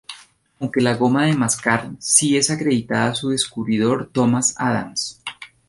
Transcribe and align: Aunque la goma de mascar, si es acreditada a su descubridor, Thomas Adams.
Aunque 0.59 0.81
la 0.81 0.95
goma 0.95 1.27
de 1.27 1.33
mascar, 1.33 1.91
si 1.99 2.35
es 2.35 2.49
acreditada 2.49 3.11
a 3.11 3.13
su 3.13 3.29
descubridor, 3.29 4.09
Thomas 4.11 4.55
Adams. 4.57 5.21